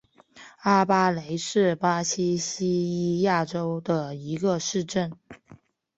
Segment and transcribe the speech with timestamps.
[0.63, 5.15] 阿巴雷是巴西巴伊亚州的一个市镇。